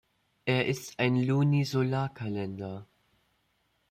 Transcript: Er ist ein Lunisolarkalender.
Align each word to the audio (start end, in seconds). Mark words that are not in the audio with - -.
Er 0.45 0.65
ist 0.65 0.97
ein 0.99 1.15
Lunisolarkalender. 1.15 2.87